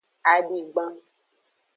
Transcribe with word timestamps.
Adigban. 0.33 0.91